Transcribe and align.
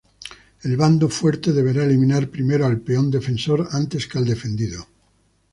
El 0.63 0.77
bando 0.77 1.09
fuerte 1.09 1.53
deberá 1.53 1.83
eliminar 1.83 2.27
primero 2.29 2.65
al 2.65 2.81
peón 2.81 3.11
defensor 3.11 3.67
antes 3.71 4.07
que 4.07 4.17
al 4.17 4.25
defendido. 4.25 4.87